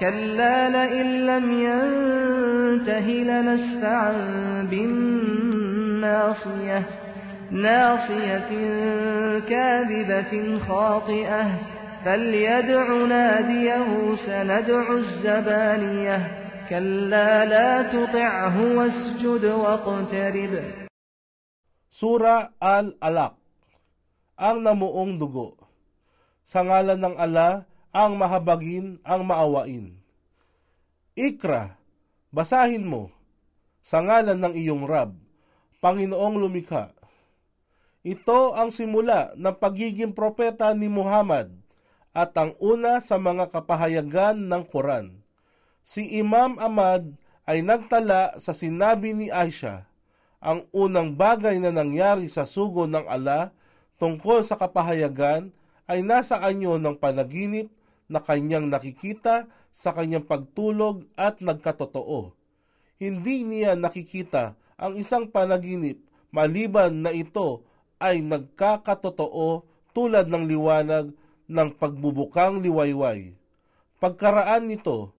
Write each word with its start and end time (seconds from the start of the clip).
كلا 0.00 0.68
لئن 0.68 1.26
لم 1.26 1.46
ينته 1.52 3.06
لنسفعا 3.30 4.12
بالناصية 4.70 6.30
ناصية 7.50 8.50
كاذبة 9.48 10.58
خاطئة 10.68 11.42
فليدع 12.04 12.86
ناديه 12.92 14.16
سندع 14.26 14.92
الزبانية 14.92 16.18
كلا 16.70 17.44
لا 17.44 17.82
تطعه 17.92 18.56
واسجد 18.76 19.44
واقترب 19.44 20.54
Sura 21.90 22.54
Al-Alaq 22.62 23.34
Ang 24.38 24.62
namuong 24.62 25.18
dugo 25.18 25.58
Sa 26.46 26.62
ngalan 26.62 27.02
ng 27.02 27.18
ala, 27.18 27.66
ang 27.95 28.19
mahabagin, 28.19 28.99
ang 29.07 29.23
maawain. 29.23 29.95
Ikra, 31.15 31.79
basahin 32.27 32.83
mo, 32.83 33.07
sa 33.79 34.03
ngalan 34.03 34.35
ng 34.35 34.51
iyong 34.51 34.83
Rab, 34.83 35.15
Panginoong 35.79 36.35
lumikha. 36.35 36.91
Ito 38.03 38.51
ang 38.51 38.75
simula 38.75 39.31
ng 39.39 39.55
pagiging 39.55 40.11
propeta 40.11 40.75
ni 40.75 40.91
Muhammad 40.91 41.55
at 42.11 42.35
ang 42.35 42.51
una 42.59 42.99
sa 42.99 43.15
mga 43.15 43.47
kapahayagan 43.47 44.43
ng 44.43 44.63
Quran. 44.67 45.15
Si 45.87 46.19
Imam 46.19 46.59
Ahmad 46.59 47.07
ay 47.47 47.63
nagtala 47.63 48.35
sa 48.43 48.51
sinabi 48.51 49.15
ni 49.15 49.31
Aisha, 49.31 49.87
ang 50.43 50.67
unang 50.75 51.15
bagay 51.15 51.63
na 51.63 51.71
nangyari 51.71 52.27
sa 52.27 52.43
sugo 52.43 52.91
ng 52.91 53.07
ala 53.07 53.55
tungkol 54.03 54.43
sa 54.43 54.59
kapahayagan 54.59 55.47
ay 55.87 56.03
nasa 56.03 56.43
anyo 56.43 56.75
ng 56.75 56.99
panaginip 56.99 57.71
na 58.05 58.21
kanyang 58.21 58.69
nakikita 58.69 59.49
sa 59.73 59.91
kanyang 59.91 60.23
pagtulog 60.23 61.03
at 61.17 61.41
nagkatotoo. 61.41 62.31
Hindi 63.01 63.43
niya 63.43 63.75
nakikita 63.75 64.55
ang 64.79 64.95
isang 64.95 65.27
panaginip 65.27 65.99
maliban 66.35 67.03
na 67.03 67.11
ito 67.15 67.63
ay 67.99 68.19
nagkakatotoo 68.19 69.63
tulad 69.95 70.27
ng 70.27 70.43
liwanag 70.51 71.15
ng 71.47 71.69
pagbubukang 71.79 72.59
liwayway. 72.59 73.31
Pagkaraan 74.03 74.67
nito, 74.67 75.15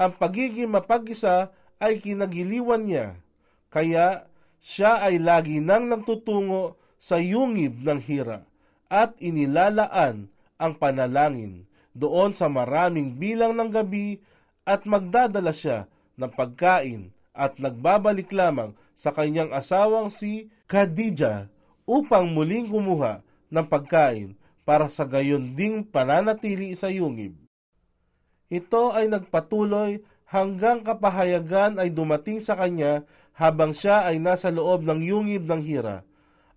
ang 0.00 0.16
pagiging 0.16 0.72
mapag-isa 0.72 1.52
ay 1.76 2.00
kinagiliwan 2.00 2.88
niya, 2.88 3.20
kaya 3.68 4.24
siya 4.56 5.04
ay 5.04 5.20
lagi 5.20 5.60
nang 5.60 5.92
nagtutungo 5.92 6.80
sa 6.96 7.20
yungib 7.20 7.82
ng 7.84 8.00
hira 8.00 8.46
at 8.88 9.18
inilalaan 9.20 10.30
ang 10.56 10.72
panalangin 10.78 11.66
doon 11.92 12.32
sa 12.32 12.48
maraming 12.48 13.16
bilang 13.16 13.56
ng 13.56 13.68
gabi 13.68 14.20
at 14.64 14.88
magdadala 14.88 15.52
siya 15.52 15.88
ng 16.16 16.32
pagkain 16.32 17.12
at 17.32 17.56
nagbabalik 17.56 18.28
lamang 18.32 18.76
sa 18.92 19.12
kanyang 19.12 19.52
asawang 19.52 20.12
si 20.12 20.52
Khadija 20.68 21.48
upang 21.88 22.32
muling 22.32 22.68
kumuha 22.68 23.24
ng 23.52 23.66
pagkain 23.68 24.36
para 24.62 24.86
sa 24.86 25.04
gayon 25.04 25.52
ding 25.58 25.82
pananatili 25.82 26.72
sa 26.78 26.88
yungib. 26.88 27.34
Ito 28.52 28.92
ay 28.92 29.08
nagpatuloy 29.08 30.04
hanggang 30.28 30.84
kapahayagan 30.84 31.80
ay 31.80 31.88
dumating 31.92 32.38
sa 32.38 32.56
kanya 32.56 33.04
habang 33.32 33.72
siya 33.72 34.04
ay 34.08 34.20
nasa 34.20 34.52
loob 34.52 34.84
ng 34.84 35.00
yungib 35.00 35.48
ng 35.48 35.60
hira. 35.64 36.04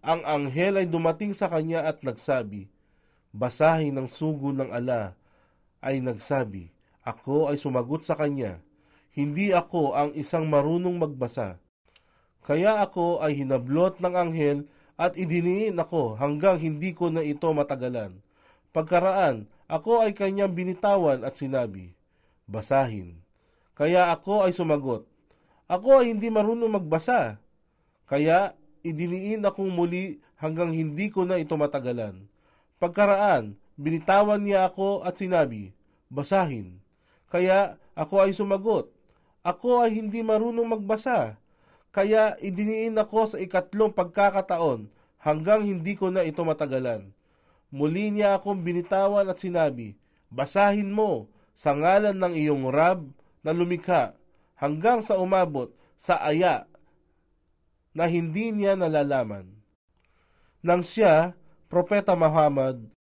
Ang 0.06 0.22
anghel 0.22 0.80
ay 0.80 0.88
dumating 0.88 1.34
sa 1.34 1.50
kanya 1.50 1.88
at 1.88 2.06
nagsabi, 2.06 2.70
Basahin 3.36 3.96
ng 3.96 4.08
sugo 4.08 4.54
ng 4.54 4.70
ala, 4.72 5.18
ay 5.82 6.00
nagsabi, 6.00 6.72
Ako 7.04 7.52
ay 7.52 7.58
sumagot 7.60 8.04
sa 8.06 8.16
kanya, 8.20 8.62
Hindi 9.16 9.56
ako 9.56 9.96
ang 9.96 10.12
isang 10.16 10.48
marunong 10.52 11.00
magbasa. 11.00 11.60
Kaya 12.46 12.84
ako 12.84 13.26
ay 13.26 13.42
hinablot 13.42 13.98
ng 14.04 14.14
anghel 14.14 14.60
at 14.96 15.18
idiniin 15.18 15.76
ako 15.82 16.16
hanggang 16.16 16.62
hindi 16.62 16.94
ko 16.94 17.10
na 17.10 17.26
ito 17.26 17.50
matagalan. 17.52 18.22
Pagkaraan, 18.70 19.50
ako 19.66 20.06
ay 20.06 20.14
kanyang 20.14 20.54
binitawan 20.54 21.26
at 21.26 21.40
sinabi, 21.40 21.96
Basahin. 22.46 23.18
Kaya 23.74 24.14
ako 24.14 24.46
ay 24.46 24.54
sumagot, 24.54 25.10
Ako 25.66 26.06
ay 26.06 26.14
hindi 26.14 26.30
marunong 26.30 26.78
magbasa. 26.78 27.42
Kaya 28.06 28.54
idiniin 28.86 29.42
akong 29.42 29.74
muli 29.74 30.22
hanggang 30.38 30.70
hindi 30.70 31.10
ko 31.10 31.26
na 31.26 31.42
ito 31.42 31.58
matagalan. 31.58 32.30
Pagkaraan, 32.78 33.58
binitawan 33.76 34.44
niya 34.44 34.72
ako 34.72 35.04
at 35.04 35.20
sinabi, 35.20 35.76
Basahin. 36.12 36.80
Kaya 37.32 37.76
ako 37.96 38.24
ay 38.24 38.32
sumagot, 38.32 38.92
Ako 39.46 39.86
ay 39.86 39.94
hindi 39.94 40.26
marunong 40.26 40.66
magbasa. 40.66 41.38
Kaya 41.94 42.34
idiniin 42.42 42.98
ako 42.98 43.36
sa 43.36 43.38
ikatlong 43.38 43.94
pagkakataon 43.94 44.90
hanggang 45.22 45.62
hindi 45.64 45.94
ko 45.94 46.10
na 46.10 46.26
ito 46.26 46.42
matagalan. 46.42 47.14
Muli 47.70 48.10
niya 48.10 48.38
akong 48.42 48.66
binitawan 48.66 49.30
at 49.30 49.38
sinabi, 49.38 49.94
Basahin 50.34 50.90
mo 50.90 51.30
sa 51.54 51.78
ngalan 51.78 52.18
ng 52.18 52.34
iyong 52.36 52.68
Rab 52.74 53.06
na 53.46 53.54
lumikha 53.54 54.18
hanggang 54.58 55.06
sa 55.06 55.22
umabot 55.22 55.70
sa 55.96 56.20
aya 56.20 56.68
na 57.96 58.10
hindi 58.12 58.52
niya 58.52 58.76
nalalaman. 58.76 59.48
Nang 60.60 60.84
siya, 60.84 61.38
Propeta 61.72 62.18
Muhammad, 62.18 62.95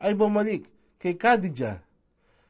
ay 0.00 0.16
bumalik 0.16 0.64
kay 0.96 1.14
Khadija. 1.14 1.84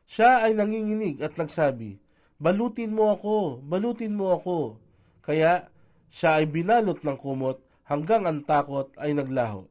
Siya 0.06 0.46
ay 0.46 0.54
nanginginig 0.54 1.22
at 1.22 1.34
nagsabi, 1.34 1.98
Balutin 2.40 2.96
mo 2.96 3.12
ako, 3.12 3.60
balutin 3.60 4.16
mo 4.16 4.32
ako. 4.32 4.80
Kaya 5.20 5.68
siya 6.08 6.40
ay 6.40 6.48
binalot 6.48 7.04
ng 7.04 7.18
kumot 7.20 7.60
hanggang 7.84 8.24
ang 8.24 8.40
takot 8.40 8.88
ay 8.96 9.12
naglaho. 9.12 9.68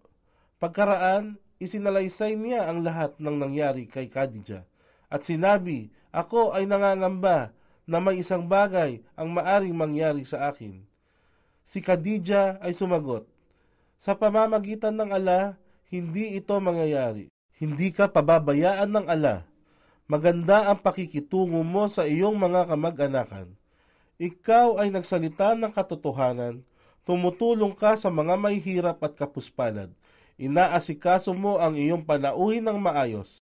Pagkaraan, 0.61 1.41
isinalaysay 1.57 2.37
niya 2.37 2.69
ang 2.69 2.85
lahat 2.85 3.17
ng 3.17 3.35
nangyari 3.41 3.89
kay 3.89 4.05
Khadija 4.05 4.69
at 5.09 5.25
sinabi, 5.25 5.89
Ako 6.13 6.53
ay 6.53 6.69
nangangamba 6.69 7.53
na 7.89 7.97
may 7.97 8.21
isang 8.21 8.45
bagay 8.45 9.01
ang 9.17 9.33
maaring 9.33 9.73
mangyari 9.73 10.21
sa 10.21 10.53
akin. 10.53 10.85
Si 11.65 11.81
Khadija 11.81 12.61
ay 12.61 12.77
sumagot, 12.77 13.25
Sa 13.99 14.15
pamamagitan 14.15 14.95
ng 14.95 15.11
ala, 15.11 15.57
hindi 15.89 16.37
ito 16.37 16.55
mangyayari. 16.61 17.27
Hindi 17.59 17.91
ka 17.91 18.07
pababayaan 18.07 18.87
ng 18.87 19.05
ala. 19.11 19.43
Maganda 20.07 20.71
ang 20.71 20.79
pakikitungo 20.79 21.59
mo 21.59 21.91
sa 21.91 22.07
iyong 22.07 22.39
mga 22.39 22.71
kamag-anakan. 22.71 23.51
Ikaw 24.15 24.79
ay 24.79 24.95
nagsalita 24.95 25.59
ng 25.59 25.67
katotohanan, 25.75 26.63
tumutulong 27.03 27.75
ka 27.75 27.99
sa 27.99 28.07
mga 28.07 28.39
may 28.39 28.63
hirap 28.63 29.03
at 29.03 29.19
kapuspalad, 29.19 29.91
inaasikaso 30.39 31.35
mo 31.35 31.59
ang 31.59 31.75
iyong 31.75 32.07
panauhin 32.07 32.63
ng 32.63 32.79
maayos. 32.79 33.43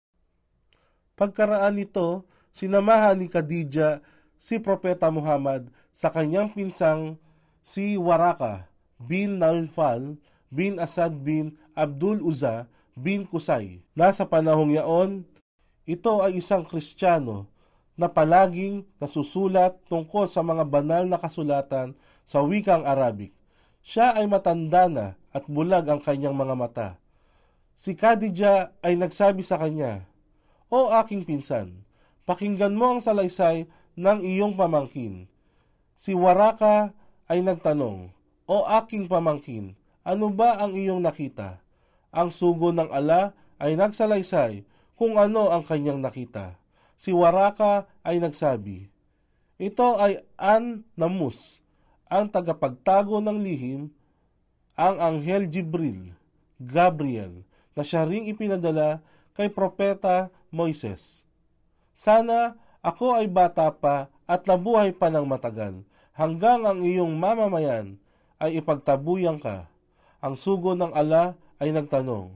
Pagkaraan 1.15 1.79
nito, 1.79 2.27
sinamahan 2.51 3.15
ni 3.15 3.31
Khadija 3.31 4.03
si 4.35 4.59
Propeta 4.59 5.07
Muhammad 5.07 5.71
sa 5.95 6.11
kanyang 6.11 6.51
pinsang 6.51 7.15
si 7.63 7.95
Waraka 7.95 8.67
bin 8.99 9.39
Naufal 9.39 10.19
bin 10.51 10.83
Asad 10.83 11.15
bin 11.23 11.55
Abdul 11.79 12.19
Uzza 12.19 12.67
bin 12.95 13.23
Kusay. 13.27 13.79
Nasa 13.95 14.27
panahong 14.27 14.75
yaon, 14.75 15.23
ito 15.87 16.21
ay 16.21 16.39
isang 16.39 16.63
Kristiyano 16.63 17.49
na 17.99 18.07
palaging 18.07 18.87
nasusulat 18.97 19.77
tungkol 19.85 20.25
sa 20.25 20.41
mga 20.41 20.63
banal 20.65 21.03
na 21.05 21.19
kasulatan 21.19 21.93
sa 22.23 22.39
wikang 22.41 22.87
Arabic. 22.87 23.35
Siya 23.81 24.15
ay 24.15 24.29
matanda 24.29 24.85
na 24.87 25.07
at 25.33 25.47
bulag 25.49 25.89
ang 25.89 25.99
kanyang 25.99 26.37
mga 26.37 26.55
mata. 26.55 26.89
Si 27.73 27.97
Khadija 27.97 28.77
ay 28.85 28.93
nagsabi 28.93 29.41
sa 29.41 29.57
kanya, 29.57 30.05
O 30.71 30.93
aking 30.93 31.25
pinsan, 31.25 31.83
pakinggan 32.23 32.77
mo 32.77 32.95
ang 32.95 33.01
salaysay 33.01 33.65
ng 33.97 34.19
iyong 34.21 34.53
pamangkin. 34.55 35.25
Si 35.97 36.13
Waraka 36.15 36.93
ay 37.27 37.41
nagtanong, 37.41 38.13
O 38.45 38.57
aking 38.69 39.09
pamangkin, 39.09 39.73
ano 40.05 40.29
ba 40.29 40.61
ang 40.61 40.77
iyong 40.77 41.01
nakita? 41.01 41.59
Ang 42.11 42.29
sugo 42.29 42.75
ng 42.75 42.91
ala 42.91 43.31
ay 43.55 43.79
nagsalaysay 43.79 44.67
kung 44.99 45.15
ano 45.15 45.47
ang 45.47 45.63
kanyang 45.63 46.03
nakita. 46.03 46.59
Si 46.99 47.09
Waraka 47.09 47.89
ay 48.05 48.21
nagsabi, 48.21 48.85
Ito 49.57 49.97
ay 49.97 50.21
An 50.37 50.85
Namus, 50.93 51.63
ang 52.11 52.29
tagapagtago 52.29 53.17
ng 53.23 53.41
lihim, 53.41 53.89
ang 54.75 54.95
Anghel 54.99 55.47
Jibril, 55.47 56.13
Gabriel, 56.59 57.41
na 57.73 57.81
siya 57.81 58.03
ring 58.05 58.27
ipinadala 58.27 58.99
kay 59.33 59.47
Propeta 59.47 60.27
Moises. 60.51 61.23
Sana 61.95 62.59
ako 62.83 63.15
ay 63.15 63.31
bata 63.31 63.71
pa 63.71 64.11
at 64.27 64.43
nabuhay 64.45 64.91
pa 64.91 65.07
ng 65.07 65.23
matagal, 65.23 65.81
hanggang 66.13 66.67
ang 66.67 66.83
iyong 66.83 67.15
mamamayan 67.15 67.95
ay 68.41 68.59
ipagtabuyan 68.59 69.37
ka. 69.37 69.69
Ang 70.21 70.37
sugo 70.37 70.73
ng 70.77 70.93
ala 70.93 71.37
ay 71.61 71.69
nagtanong, 71.69 72.33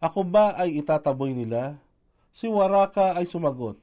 Ako 0.00 0.24
ba 0.24 0.56
ay 0.56 0.80
itataboy 0.80 1.36
nila? 1.36 1.76
Si 2.32 2.48
Waraka 2.48 3.12
ay 3.12 3.28
sumagot, 3.28 3.76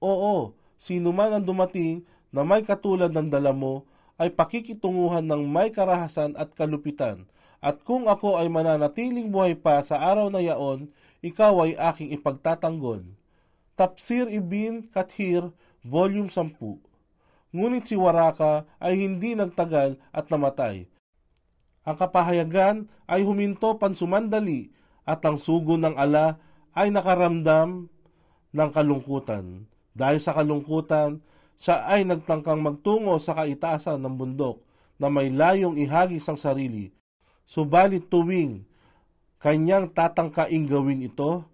Oo, 0.00 0.56
sino 0.80 1.12
man 1.12 1.36
ang 1.36 1.44
dumating 1.44 2.00
na 2.32 2.40
may 2.40 2.64
katulad 2.64 3.12
ng 3.12 3.28
dala 3.28 3.52
mo 3.52 3.84
ay 4.16 4.32
pakikitunguhan 4.32 5.28
ng 5.28 5.44
may 5.44 5.68
karahasan 5.68 6.32
at 6.40 6.56
kalupitan, 6.56 7.28
at 7.60 7.84
kung 7.84 8.08
ako 8.08 8.40
ay 8.40 8.48
mananatiling 8.48 9.28
buhay 9.28 9.52
pa 9.52 9.84
sa 9.84 10.00
araw 10.00 10.32
na 10.32 10.40
yaon, 10.40 10.88
ikaw 11.20 11.68
ay 11.68 11.76
aking 11.76 12.12
ipagtatanggol. 12.16 13.04
Tapsir 13.76 14.28
Ibn 14.28 14.88
Kathir, 14.88 15.52
Volume 15.84 16.32
10 16.32 16.56
Ngunit 17.54 17.84
si 17.86 17.94
Waraka 17.94 18.64
ay 18.80 19.04
hindi 19.04 19.36
nagtagal 19.36 20.00
at 20.10 20.26
namatay. 20.32 20.90
Ang 21.84 21.96
kapahayagan 22.00 22.88
ay 23.04 23.24
huminto 23.24 23.76
pansumandali 23.76 24.72
at 25.04 25.20
ang 25.24 25.36
sugo 25.36 25.76
ng 25.76 25.96
ala 26.00 26.40
ay 26.72 26.88
nakaramdam 26.88 27.92
ng 28.50 28.70
kalungkutan. 28.72 29.68
Dahil 29.92 30.18
sa 30.18 30.32
kalungkutan, 30.32 31.20
siya 31.54 31.86
ay 31.86 32.02
nagtangkang 32.08 32.58
magtungo 32.58 33.20
sa 33.22 33.36
kaitaasan 33.38 34.02
ng 34.02 34.14
bundok 34.16 34.58
na 34.98 35.12
may 35.12 35.30
layong 35.30 35.78
ihagis 35.78 36.26
ang 36.26 36.40
sarili. 36.40 36.90
Subalit 37.44 38.08
tuwing 38.08 38.64
kanyang 39.38 39.92
tatangkaing 39.92 40.64
gawin 40.64 41.04
ito, 41.04 41.44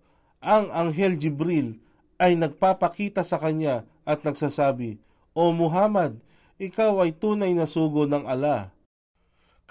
ang 0.40 0.70
Anghel 0.72 1.18
Jibril 1.20 1.82
ay 2.16 2.38
nagpapakita 2.38 3.26
sa 3.26 3.36
kanya 3.36 3.84
at 4.06 4.22
nagsasabi, 4.24 5.02
O 5.34 5.50
Muhammad, 5.50 6.22
ikaw 6.56 7.02
ay 7.04 7.12
tunay 7.16 7.52
na 7.52 7.66
sugo 7.66 8.06
ng 8.06 8.24
ala. 8.24 8.72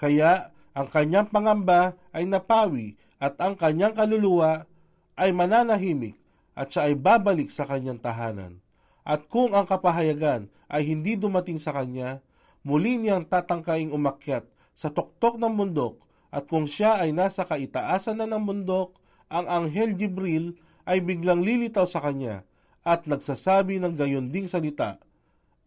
Kaya 0.00 0.48
ang 0.72 0.88
kanyang 0.88 1.28
pangamba 1.28 1.92
ay 2.16 2.24
napawi 2.24 2.96
at 3.20 3.36
ang 3.36 3.52
kanyang 3.52 3.92
kaluluwa 3.92 4.64
ay 5.12 5.28
mananahimik 5.36 6.16
at 6.56 6.72
siya 6.72 6.88
ay 6.88 6.96
babalik 6.96 7.52
sa 7.52 7.68
kanyang 7.68 8.00
tahanan. 8.00 8.64
At 9.04 9.28
kung 9.28 9.52
ang 9.52 9.68
kapahayagan 9.68 10.48
ay 10.72 10.88
hindi 10.88 11.20
dumating 11.20 11.60
sa 11.60 11.76
kanya, 11.76 12.24
muli 12.64 12.96
niyang 12.96 13.28
tatangkaing 13.28 13.92
umakyat 13.92 14.48
sa 14.72 14.88
tuktok 14.88 15.36
ng 15.36 15.52
bundok 15.52 16.00
at 16.32 16.48
kung 16.48 16.64
siya 16.64 16.96
ay 16.96 17.12
nasa 17.12 17.44
kaitaasan 17.44 18.24
na 18.24 18.24
ng 18.24 18.40
bundok, 18.40 18.96
ang 19.28 19.44
Anghel 19.52 19.92
Jibril 20.00 20.56
ay 20.88 21.04
biglang 21.04 21.44
lilitaw 21.44 21.84
sa 21.84 22.00
kanya 22.00 22.40
at 22.88 23.04
nagsasabi 23.04 23.76
ng 23.76 24.00
gayon 24.00 24.32
ding 24.32 24.48
salita. 24.48 24.96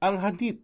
Ang 0.01 0.17
hadith 0.17 0.57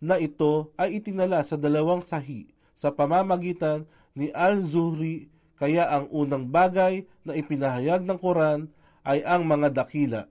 na 0.00 0.16
ito 0.16 0.72
ay 0.80 0.96
itinala 0.96 1.44
sa 1.44 1.60
dalawang 1.60 2.00
sahi 2.00 2.51
sa 2.72 2.92
pamamagitan 2.92 3.88
ni 4.16 4.28
Al-Zuhri 4.32 5.32
kaya 5.56 5.86
ang 5.86 6.10
unang 6.10 6.50
bagay 6.50 7.06
na 7.22 7.38
ipinahayag 7.38 8.02
ng 8.02 8.18
Quran 8.18 8.66
ay 9.06 9.22
ang 9.22 9.46
mga 9.46 9.70
dakila 9.70 10.26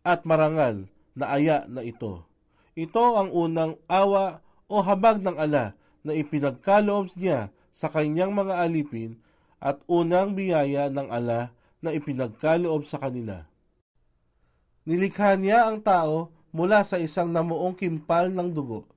at 0.00 0.24
marangal 0.24 0.88
na 1.12 1.26
aya 1.36 1.68
na 1.68 1.84
ito. 1.84 2.24
Ito 2.72 3.20
ang 3.20 3.28
unang 3.28 3.76
awa 3.90 4.40
o 4.70 4.80
habag 4.80 5.20
ng 5.20 5.36
ala 5.36 5.76
na 6.00 6.12
ipinagkaloob 6.16 7.12
niya 7.18 7.52
sa 7.68 7.92
kanyang 7.92 8.32
mga 8.32 8.56
alipin 8.56 9.20
at 9.60 9.84
unang 9.84 10.32
biyaya 10.32 10.88
ng 10.88 11.12
ala 11.12 11.52
na 11.84 11.92
ipinagkaloob 11.92 12.88
sa 12.88 12.96
kanila. 12.96 13.44
Nilikha 14.88 15.36
niya 15.36 15.68
ang 15.68 15.84
tao 15.84 16.32
mula 16.56 16.82
sa 16.82 16.96
isang 16.96 17.28
namuong 17.30 17.76
kimpal 17.76 18.32
ng 18.32 18.48
dugo. 18.50 18.88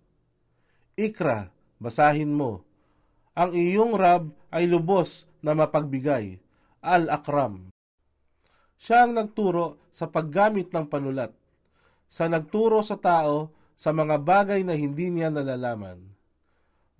Ikra, 0.95 1.51
basahin 1.77 2.31
mo. 2.31 2.63
Ang 3.33 3.57
iyong 3.57 3.97
Rab 3.97 4.29
ay 4.53 4.69
lubos 4.69 5.25
na 5.41 5.57
mapagbigay, 5.57 6.37
Al-Akram. 6.85 7.73
Siya 8.77 9.09
ang 9.09 9.17
nagturo 9.17 9.81
sa 9.89 10.05
paggamit 10.05 10.69
ng 10.69 10.85
panulat, 10.85 11.33
sa 12.05 12.29
nagturo 12.29 12.85
sa 12.85 12.93
tao 13.01 13.49
sa 13.73 13.89
mga 13.89 14.21
bagay 14.21 14.61
na 14.61 14.77
hindi 14.77 15.09
niya 15.09 15.33
nalalaman. 15.33 15.97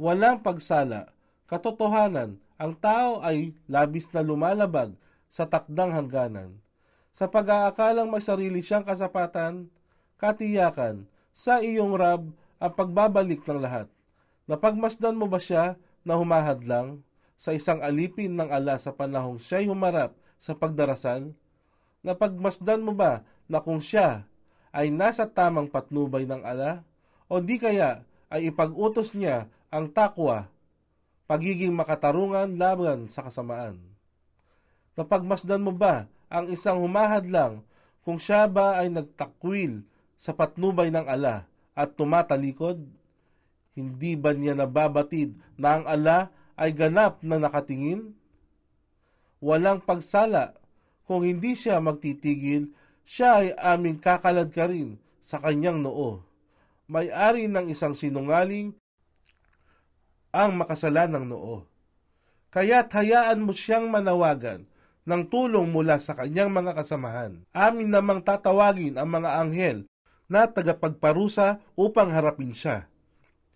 Walang 0.01 0.41
pagsala, 0.41 1.13
katotohanan, 1.45 2.41
ang 2.57 2.73
tao 2.81 3.21
ay 3.21 3.53
labis 3.69 4.09
na 4.09 4.25
lumalabag 4.25 4.89
sa 5.29 5.45
takdang 5.45 5.93
hangganan. 5.93 6.57
Sa 7.13 7.29
pag-aakalang 7.29 8.09
may 8.09 8.25
sarili 8.25 8.65
siyang 8.65 8.89
kasapatan, 8.89 9.69
katiyakan, 10.17 11.05
sa 11.29 11.61
iyong 11.61 11.93
Rab 11.93 12.25
ang 12.57 12.73
pagbabalik 12.73 13.45
ng 13.45 13.61
lahat. 13.61 13.85
Napagmasdan 14.49 15.13
mo 15.13 15.29
ba 15.29 15.37
siya 15.37 15.77
na 16.03 16.19
humahadlang 16.19 16.99
sa 17.39 17.51
isang 17.51 17.83
alipin 17.83 18.35
ng 18.35 18.47
ala 18.51 18.79
sa 18.79 18.95
panahong 18.95 19.39
siya'y 19.39 19.67
humarap 19.67 20.15
sa 20.39 20.55
pagdarasal? 20.55 21.31
Napagmasdan 22.03 22.83
mo 22.83 22.91
ba 22.91 23.23
na 23.47 23.63
kung 23.63 23.79
siya 23.79 24.27
ay 24.75 24.91
nasa 24.91 25.27
tamang 25.27 25.71
patnubay 25.71 26.27
ng 26.27 26.43
ala? 26.43 26.83
O 27.31 27.39
di 27.39 27.55
kaya 27.55 28.03
ay 28.27 28.51
ipag-utos 28.51 29.15
niya 29.15 29.47
ang 29.71 29.89
takwa, 29.89 30.51
pagiging 31.25 31.71
makatarungan 31.73 32.59
laban 32.59 33.07
sa 33.07 33.23
kasamaan? 33.25 33.79
Napagmasdan 34.93 35.63
mo 35.63 35.73
ba 35.73 36.05
ang 36.29 36.51
isang 36.51 36.83
humahadlang 36.83 37.65
kung 38.03 38.19
siya 38.19 38.45
ba 38.45 38.83
ay 38.83 38.91
nagtakwil 38.91 39.81
sa 40.19 40.35
patnubay 40.35 40.91
ng 40.91 41.07
ala 41.07 41.47
at 41.73 41.95
tumatalikod? 41.97 42.83
Hindi 43.73 44.13
ba 44.13 44.37
niya 44.37 44.53
nababatid 44.53 45.37
na 45.57 45.81
ang 45.81 45.85
ala 45.89 46.29
ay 46.53 46.73
ganap 46.77 47.21
na 47.25 47.41
nakatingin? 47.41 48.13
Walang 49.41 49.81
pagsala 49.81 50.53
kung 51.03 51.25
hindi 51.25 51.57
siya 51.57 51.83
magtitigil, 51.83 52.71
siya 53.03 53.43
ay 53.43 53.49
aming 53.59 53.99
kakalad 53.99 54.53
ka 54.53 54.69
rin 54.69 54.95
sa 55.19 55.41
kanyang 55.41 55.83
noo. 55.83 56.23
May-ari 56.87 57.49
ng 57.49 57.67
isang 57.67 57.97
sinungaling 57.97 58.77
ang 60.31 60.55
makasalanang 60.55 61.27
noo. 61.27 61.65
Kaya't 62.53 62.93
hayaan 62.93 63.41
mo 63.41 63.51
siyang 63.51 63.89
manawagan 63.89 64.69
ng 65.03 65.21
tulong 65.27 65.67
mula 65.73 65.99
sa 65.99 66.15
kanyang 66.15 66.53
mga 66.53 66.77
kasamahan. 66.77 67.43
Amin 67.51 67.91
namang 67.91 68.23
tatawagin 68.23 68.95
ang 68.95 69.09
mga 69.09 69.29
anghel 69.41 69.77
na 70.31 70.47
tagapagparusa 70.47 71.59
upang 71.75 72.13
harapin 72.13 72.55
siya. 72.55 72.87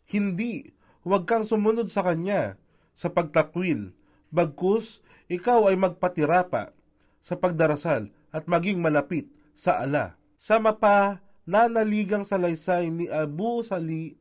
Hindi, 0.08 0.72
huwag 1.04 1.28
kang 1.28 1.44
sumunod 1.44 1.92
sa 1.92 2.02
kanya 2.08 2.56
sa 2.96 3.12
pagtakwil. 3.12 3.92
Bagkus, 4.32 5.04
ikaw 5.28 5.68
ay 5.68 5.76
magpatirapa 5.76 6.72
sa 7.20 7.36
pagdarasal 7.36 8.08
at 8.32 8.48
maging 8.48 8.80
malapit 8.80 9.28
sa 9.52 9.84
ala. 9.84 10.16
Sama 10.40 10.80
pa, 10.80 11.20
nanaligang 11.44 12.24
salaysay 12.24 12.88
ni 12.88 13.12
Abu 13.12 13.64
Sali 13.68 14.16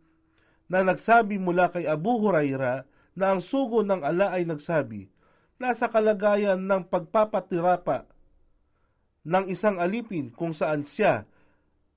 na 0.67 0.83
nagsabi 0.83 1.39
mula 1.39 1.71
kay 1.71 1.87
Abu 1.87 2.19
Huraira 2.19 2.83
na 3.15 3.35
ang 3.35 3.41
sugo 3.41 3.87
ng 3.87 4.03
ala 4.03 4.35
ay 4.35 4.43
nagsabi, 4.43 5.07
nasa 5.57 5.87
kalagayan 5.87 6.59
ng 6.59 6.83
pagpapatirapa 6.91 8.11
ng 9.27 9.45
isang 9.51 9.79
alipin 9.79 10.31
kung 10.35 10.51
saan 10.51 10.83
siya 10.87 11.27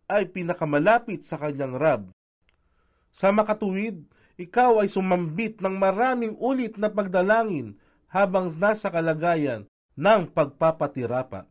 ay 0.09 0.29
pinakamalapit 0.29 1.21
sa 1.21 1.37
kanyang 1.37 1.77
Rab. 1.77 2.01
Sa 3.09 3.33
makatuwid, 3.33 4.05
ikaw 4.39 4.79
ay 4.79 4.87
sumambit 4.87 5.59
ng 5.59 5.75
maraming 5.75 6.37
ulit 6.39 6.79
na 6.79 6.87
pagdalangin 6.87 7.75
habang 8.07 8.47
nasa 8.55 8.87
kalagayan 8.89 9.67
ng 9.99 10.31
pagpapatirapa. 10.31 11.45